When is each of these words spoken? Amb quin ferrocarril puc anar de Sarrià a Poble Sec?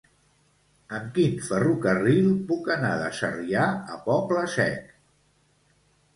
Amb 0.99 1.11
quin 1.17 1.35
ferrocarril 1.47 2.31
puc 2.53 2.71
anar 2.77 2.95
de 3.03 3.13
Sarrià 3.19 3.67
a 3.99 4.01
Poble 4.09 4.49
Sec? 4.57 4.91